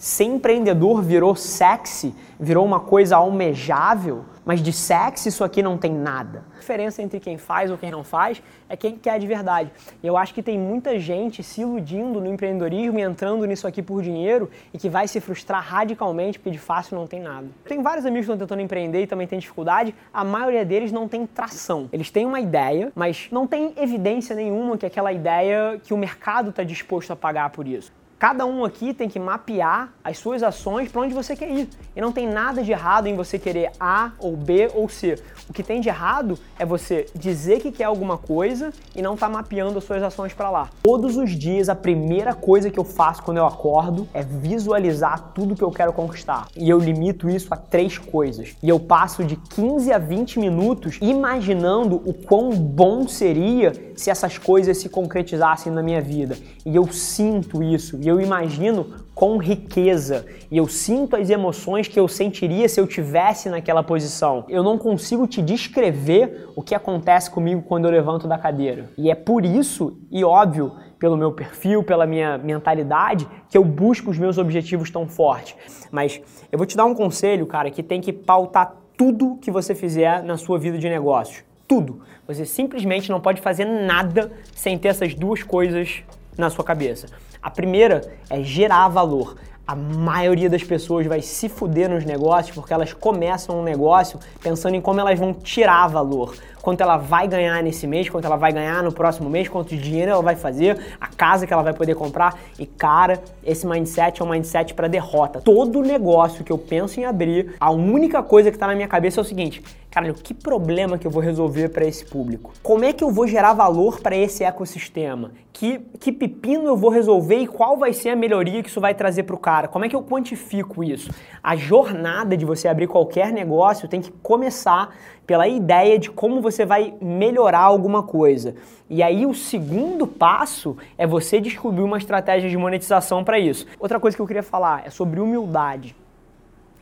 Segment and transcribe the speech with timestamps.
[0.00, 5.92] ser empreendedor virou sexy, virou uma coisa almejável, mas de sexy isso aqui não tem
[5.92, 6.42] nada.
[6.56, 9.70] A diferença entre quem faz ou quem não faz é quem quer de verdade.
[10.02, 13.82] E eu acho que tem muita gente se iludindo no empreendedorismo e entrando nisso aqui
[13.82, 17.48] por dinheiro e que vai se frustrar radicalmente porque de fácil não tem nada.
[17.68, 21.08] Tem vários amigos que estão tentando empreender e também tem dificuldade, a maioria deles não
[21.08, 21.90] tem tração.
[21.92, 26.48] Eles têm uma ideia, mas não tem evidência nenhuma que aquela ideia que o mercado
[26.48, 27.99] está disposto a pagar por isso.
[28.20, 31.66] Cada um aqui tem que mapear as suas ações para onde você quer ir.
[31.96, 35.18] E não tem nada de errado em você querer A ou B ou C.
[35.48, 39.26] O que tem de errado é você dizer que quer alguma coisa e não tá
[39.26, 40.68] mapeando as suas ações para lá.
[40.82, 45.56] Todos os dias a primeira coisa que eu faço quando eu acordo é visualizar tudo
[45.56, 46.46] que eu quero conquistar.
[46.54, 48.54] E eu limito isso a três coisas.
[48.62, 54.36] E eu passo de 15 a 20 minutos imaginando o quão bom seria se essas
[54.36, 56.36] coisas se concretizassem na minha vida.
[56.66, 57.98] E eu sinto isso.
[57.98, 62.86] E eu imagino com riqueza e eu sinto as emoções que eu sentiria se eu
[62.86, 64.44] tivesse naquela posição.
[64.48, 68.90] Eu não consigo te descrever o que acontece comigo quando eu levanto da cadeira.
[68.96, 74.10] E é por isso, e óbvio, pelo meu perfil, pela minha mentalidade, que eu busco
[74.10, 75.56] os meus objetivos tão forte.
[75.90, 79.74] Mas eu vou te dar um conselho, cara, que tem que pautar tudo que você
[79.74, 81.42] fizer na sua vida de negócios.
[81.66, 82.02] Tudo.
[82.26, 86.02] Você simplesmente não pode fazer nada sem ter essas duas coisas
[86.36, 87.06] na sua cabeça.
[87.42, 89.36] A primeira é gerar valor.
[89.66, 94.74] A maioria das pessoas vai se fuder nos negócios porque elas começam um negócio pensando
[94.74, 98.52] em como elas vão tirar valor quanto ela vai ganhar nesse mês, quanto ela vai
[98.52, 101.94] ganhar no próximo mês, quanto dinheiro ela vai fazer, a casa que ela vai poder
[101.94, 102.38] comprar.
[102.58, 105.40] E cara, esse mindset é um mindset para derrota.
[105.40, 109.20] Todo negócio que eu penso em abrir, a única coisa que está na minha cabeça
[109.20, 112.52] é o seguinte: Caralho, que problema que eu vou resolver para esse público?
[112.62, 115.32] Como é que eu vou gerar valor para esse ecossistema?
[115.52, 118.94] Que, que pepino eu vou resolver e qual vai ser a melhoria que isso vai
[118.94, 119.49] trazer para o cara?
[119.68, 121.10] Como é que eu quantifico isso?
[121.42, 124.94] A jornada de você abrir qualquer negócio tem que começar
[125.26, 128.54] pela ideia de como você vai melhorar alguma coisa.
[128.88, 133.66] E aí o segundo passo é você descobrir uma estratégia de monetização para isso.
[133.78, 135.94] Outra coisa que eu queria falar é sobre humildade.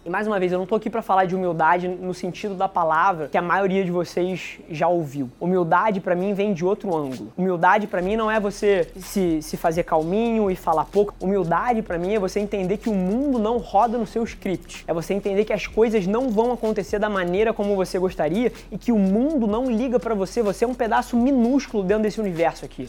[0.09, 2.67] E mais uma vez, eu não estou aqui para falar de humildade no sentido da
[2.67, 5.31] palavra que a maioria de vocês já ouviu.
[5.39, 7.31] Humildade para mim vem de outro ângulo.
[7.37, 11.13] Humildade para mim não é você se, se fazer calminho e falar pouco.
[11.21, 14.83] Humildade para mim é você entender que o mundo não roda no seu script.
[14.89, 18.79] É você entender que as coisas não vão acontecer da maneira como você gostaria e
[18.79, 20.43] que o mundo não liga para você.
[20.43, 22.89] Você é um pedaço minúsculo dentro desse universo aqui.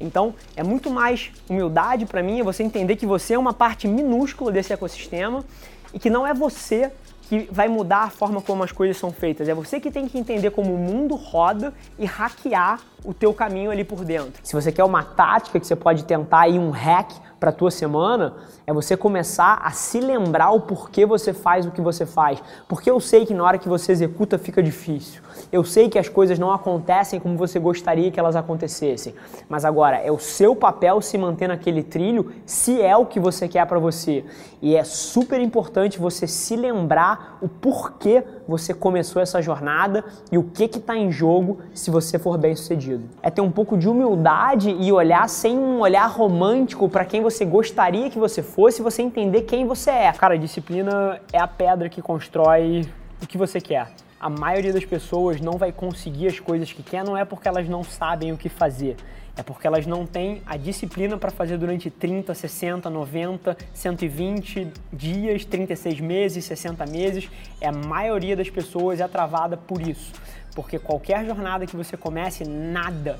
[0.00, 3.86] Então, é muito mais humildade para mim é você entender que você é uma parte
[3.86, 5.44] minúscula desse ecossistema
[5.96, 6.92] e que não é você
[7.22, 9.48] que vai mudar a forma como as coisas são feitas.
[9.48, 13.70] É você que tem que entender como o mundo roda e hackear o teu caminho
[13.70, 14.40] ali por dentro.
[14.42, 18.34] Se você quer uma tática que você pode tentar aí um hack para tua semana,
[18.66, 22.42] é você começar a se lembrar o porquê você faz o que você faz.
[22.66, 25.22] Porque eu sei que na hora que você executa fica difícil.
[25.52, 29.14] Eu sei que as coisas não acontecem como você gostaria que elas acontecessem.
[29.48, 33.46] Mas agora é o seu papel se manter naquele trilho se é o que você
[33.46, 34.24] quer para você.
[34.60, 40.44] E é super importante você se lembrar o porquê você começou essa jornada e o
[40.44, 43.04] que está em jogo se você for bem sucedido.
[43.22, 47.44] É ter um pouco de humildade e olhar sem um olhar romântico para quem você
[47.44, 50.12] gostaria que você fosse, você entender quem você é.
[50.12, 52.86] Cara, disciplina é a pedra que constrói
[53.22, 53.88] o que você quer.
[54.18, 57.68] A maioria das pessoas não vai conseguir as coisas que quer, não é porque elas
[57.68, 58.96] não sabem o que fazer,
[59.36, 65.44] é porque elas não têm a disciplina para fazer durante 30, 60, 90, 120 dias,
[65.44, 67.28] 36 meses, 60 meses.
[67.60, 70.12] É a maioria das pessoas é travada por isso.
[70.54, 73.18] Porque qualquer jornada que você comece, nada,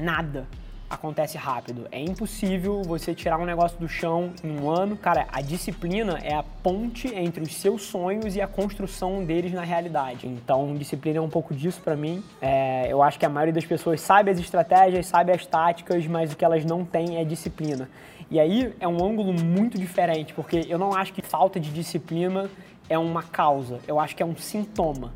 [0.00, 0.46] nada
[0.94, 1.86] acontece rápido.
[1.90, 4.96] É impossível você tirar um negócio do chão em um ano.
[4.96, 9.62] Cara, a disciplina é a ponte entre os seus sonhos e a construção deles na
[9.62, 10.26] realidade.
[10.26, 12.22] Então, disciplina é um pouco disso para mim.
[12.40, 16.32] É, eu acho que a maioria das pessoas sabe as estratégias, sabe as táticas, mas
[16.32, 17.88] o que elas não têm é disciplina.
[18.30, 22.48] E aí é um ângulo muito diferente, porque eu não acho que falta de disciplina
[22.88, 25.12] é uma causa, eu acho que é um sintoma.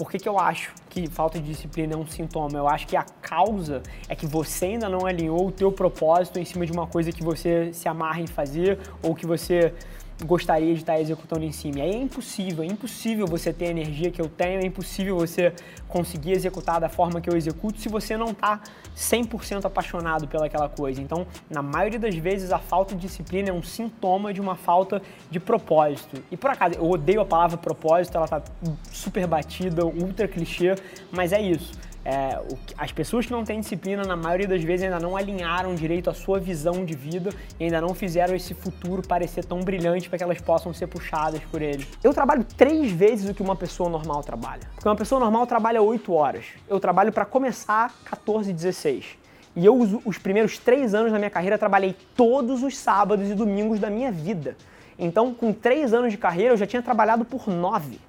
[0.00, 2.56] Por que, que eu acho que falta de disciplina é um sintoma?
[2.56, 6.44] Eu acho que a causa é que você ainda não alinhou o teu propósito em
[6.46, 9.74] cima de uma coisa que você se amarra em fazer ou que você
[10.24, 11.82] gostaria de estar executando em cima.
[11.82, 15.52] Aí é impossível, é impossível você ter a energia que eu tenho, é impossível você
[15.88, 18.60] conseguir executar da forma que eu executo se você não está
[18.96, 21.00] 100% apaixonado pelaquela coisa.
[21.00, 25.02] Então, na maioria das vezes, a falta de disciplina é um sintoma de uma falta
[25.30, 26.22] de propósito.
[26.30, 28.42] E por acaso, eu odeio a palavra propósito, ela tá
[28.92, 30.74] super batida, ultra clichê,
[31.10, 31.72] mas é isso.
[32.10, 32.40] É
[32.76, 36.14] as pessoas que não têm disciplina, na maioria das vezes, ainda não alinharam direito a
[36.14, 40.24] sua visão de vida e ainda não fizeram esse futuro parecer tão brilhante para que
[40.24, 41.86] elas possam ser puxadas por ele.
[42.02, 44.62] Eu trabalho três vezes o que uma pessoa normal trabalha.
[44.74, 46.46] Porque uma pessoa normal trabalha 8 horas.
[46.68, 49.04] Eu trabalho para começar 14, 16.
[49.54, 53.78] E eu, os primeiros três anos da minha carreira, trabalhei todos os sábados e domingos
[53.78, 54.56] da minha vida.
[54.98, 58.00] Então, com três anos de carreira, eu já tinha trabalhado por nove.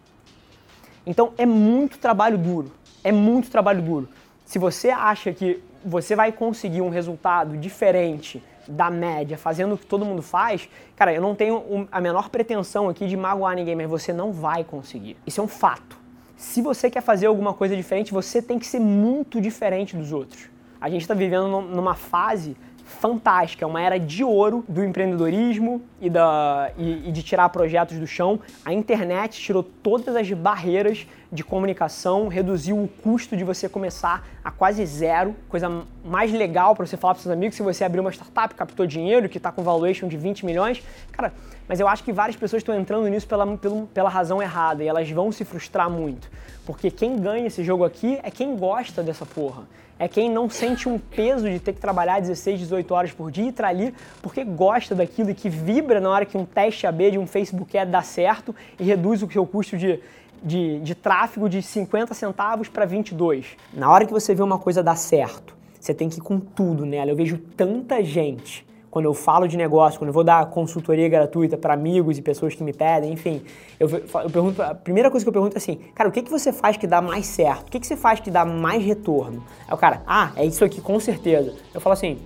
[1.06, 2.81] Então, é muito trabalho duro.
[3.04, 4.10] É muito trabalho duro.
[4.46, 9.86] Se você acha que você vai conseguir um resultado diferente da média fazendo o que
[9.86, 13.90] todo mundo faz, cara, eu não tenho a menor pretensão aqui de magoar ninguém, mas
[13.90, 15.18] você não vai conseguir.
[15.26, 15.98] Isso é um fato.
[16.36, 20.50] Se você quer fazer alguma coisa diferente, você tem que ser muito diferente dos outros.
[20.80, 26.10] A gente está vivendo numa fase fantástica, é uma era de ouro do empreendedorismo e,
[26.10, 28.40] da, e, e de tirar projetos do chão.
[28.66, 34.52] A internet tirou todas as barreiras de comunicação, reduziu o custo de você começar a
[34.52, 35.36] quase zero.
[35.48, 38.86] Coisa mais legal para você falar para seus amigos se você abrir uma startup, captou
[38.86, 40.84] dinheiro, que está com valuation de 20 milhões.
[41.12, 41.34] Cara,
[41.72, 44.90] mas eu acho que várias pessoas estão entrando nisso pela, pela, pela razão errada e
[44.90, 46.30] elas vão se frustrar muito.
[46.66, 49.64] Porque quem ganha esse jogo aqui é quem gosta dessa porra
[49.98, 53.46] é quem não sente um peso de ter que trabalhar 16, 18 horas por dia
[53.46, 57.12] e estar ali porque gosta daquilo e que vibra na hora que um teste AB
[57.12, 60.00] de um Facebook Ad dá certo e reduz o seu custo de,
[60.44, 63.46] de, de tráfego de 50 centavos para 22.
[63.74, 66.84] Na hora que você vê uma coisa dar certo, você tem que ir com tudo
[66.84, 67.12] nela.
[67.12, 71.58] Eu vejo tanta gente quando eu falo de negócio, quando eu vou dar consultoria gratuita
[71.58, 73.42] para amigos e pessoas que me pedem, enfim,
[73.80, 76.30] eu, eu, pergunto, a primeira coisa que eu pergunto é assim, cara, o que, que
[76.30, 77.70] você faz que dá mais certo?
[77.70, 79.42] O que, que você faz que dá mais retorno?
[79.66, 81.56] Aí o cara, ah, é isso aqui com certeza.
[81.74, 82.20] Eu falo assim,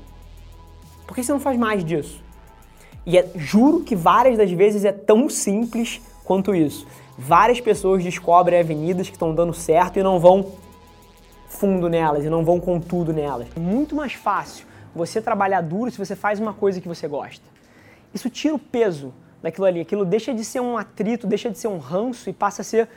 [1.06, 2.19] por que você não faz mais disso?
[3.06, 6.88] E é, juro que várias das vezes é tão simples quanto isso.
[7.15, 10.53] Várias pessoas descobrem avenidas que estão dando certo e não vão
[11.47, 13.47] fundo nelas, e não vão com tudo nelas.
[13.56, 14.65] É muito mais fácil
[14.95, 17.44] você trabalhar duro se você faz uma coisa que você gosta.
[18.13, 19.13] Isso tira o peso
[19.44, 19.81] daquilo ali.
[19.81, 22.88] Aquilo deixa de ser um atrito, deixa de ser um ranço e passa a ser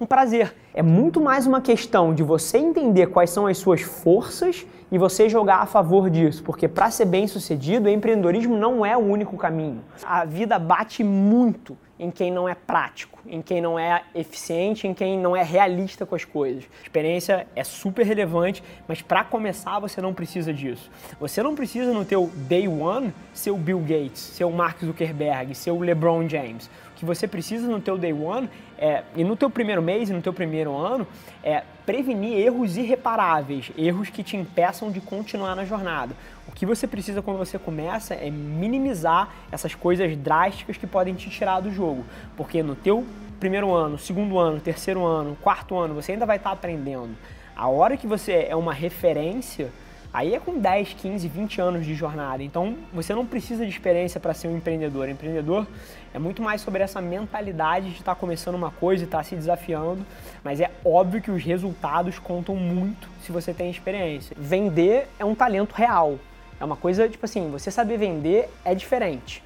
[0.00, 0.54] um prazer.
[0.72, 5.28] É muito mais uma questão de você entender quais são as suas forças e você
[5.28, 9.82] jogar a favor disso, porque para ser bem sucedido, empreendedorismo não é o único caminho.
[10.04, 14.94] A vida bate muito em quem não é prático, em quem não é eficiente, em
[14.94, 16.64] quem não é realista com as coisas.
[16.82, 20.90] Experiência é super relevante, mas para começar você não precisa disso.
[21.18, 25.54] Você não precisa no teu day one ser o Bill Gates, ser o Mark Zuckerberg,
[25.54, 29.48] ser o LeBron James que você precisa no teu day one é, e no teu
[29.48, 31.06] primeiro mês e no teu primeiro ano
[31.44, 36.14] é prevenir erros irreparáveis, erros que te impeçam de continuar na jornada.
[36.46, 41.30] O que você precisa quando você começa é minimizar essas coisas drásticas que podem te
[41.30, 42.04] tirar do jogo,
[42.36, 43.06] porque no teu
[43.40, 47.16] primeiro ano, segundo ano, terceiro ano, quarto ano, você ainda vai estar aprendendo.
[47.56, 49.72] A hora que você é uma referência,
[50.12, 52.42] Aí é com 10, 15, 20 anos de jornada.
[52.42, 55.08] Então você não precisa de experiência para ser um empreendedor.
[55.08, 55.66] empreendedor
[56.14, 59.24] é muito mais sobre essa mentalidade de estar tá começando uma coisa e estar tá
[59.24, 60.04] se desafiando.
[60.42, 64.34] Mas é óbvio que os resultados contam muito se você tem experiência.
[64.38, 66.18] Vender é um talento real.
[66.60, 69.42] É uma coisa, tipo assim, você saber vender é diferente.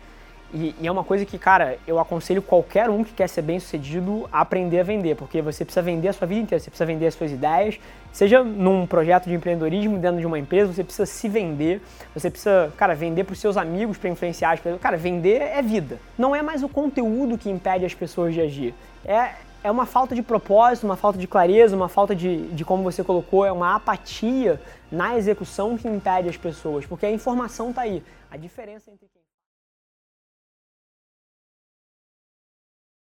[0.52, 3.58] E, e, é uma coisa que, cara, eu aconselho qualquer um que quer ser bem
[3.58, 6.84] sucedido a aprender a vender, porque você precisa vender a sua vida inteira, você precisa
[6.84, 7.80] vender as suas ideias,
[8.12, 11.80] seja num projeto de empreendedorismo dentro de uma empresa, você precisa se vender,
[12.14, 14.80] você precisa, cara, vender para os seus amigos para influenciar as pessoas.
[14.80, 15.98] Cara, vender é vida.
[16.18, 18.74] Não é mais o conteúdo que impede as pessoas de agir.
[19.06, 19.30] É,
[19.64, 23.02] é uma falta de propósito, uma falta de clareza, uma falta de, de como você
[23.02, 24.60] colocou, é uma apatia
[24.90, 28.02] na execução que impede as pessoas, porque a informação está aí.
[28.30, 29.06] A diferença entre